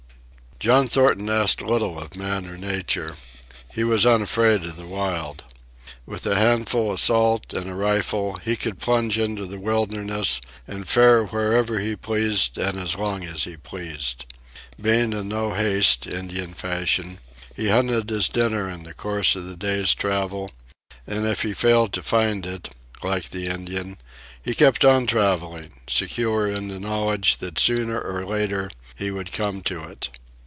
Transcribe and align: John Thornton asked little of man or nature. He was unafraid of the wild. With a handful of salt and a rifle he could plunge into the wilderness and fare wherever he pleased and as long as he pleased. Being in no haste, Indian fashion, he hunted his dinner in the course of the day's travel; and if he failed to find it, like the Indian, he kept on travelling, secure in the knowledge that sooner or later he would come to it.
John 0.69 0.87
Thornton 0.89 1.27
asked 1.27 1.59
little 1.63 1.97
of 1.97 2.15
man 2.15 2.45
or 2.45 2.55
nature. 2.55 3.15
He 3.73 3.83
was 3.83 4.05
unafraid 4.05 4.63
of 4.63 4.75
the 4.77 4.85
wild. 4.85 5.43
With 6.05 6.23
a 6.27 6.35
handful 6.35 6.91
of 6.91 6.99
salt 6.99 7.51
and 7.51 7.67
a 7.67 7.73
rifle 7.73 8.37
he 8.45 8.55
could 8.55 8.77
plunge 8.77 9.17
into 9.17 9.47
the 9.47 9.59
wilderness 9.59 10.39
and 10.67 10.87
fare 10.87 11.23
wherever 11.25 11.79
he 11.79 11.95
pleased 11.95 12.59
and 12.59 12.79
as 12.79 12.95
long 12.95 13.23
as 13.23 13.45
he 13.45 13.57
pleased. 13.57 14.27
Being 14.79 15.13
in 15.13 15.29
no 15.29 15.55
haste, 15.55 16.05
Indian 16.05 16.53
fashion, 16.53 17.17
he 17.55 17.69
hunted 17.69 18.11
his 18.11 18.29
dinner 18.29 18.69
in 18.69 18.83
the 18.83 18.93
course 18.93 19.35
of 19.35 19.45
the 19.47 19.57
day's 19.57 19.95
travel; 19.95 20.51
and 21.07 21.25
if 21.25 21.41
he 21.41 21.55
failed 21.55 21.91
to 21.93 22.03
find 22.03 22.45
it, 22.45 22.69
like 23.01 23.31
the 23.31 23.47
Indian, 23.47 23.97
he 24.39 24.53
kept 24.53 24.85
on 24.85 25.07
travelling, 25.07 25.71
secure 25.87 26.45
in 26.47 26.67
the 26.67 26.79
knowledge 26.79 27.37
that 27.37 27.57
sooner 27.57 27.99
or 27.99 28.23
later 28.23 28.69
he 28.95 29.09
would 29.09 29.31
come 29.31 29.63
to 29.63 29.85
it. 29.85 30.11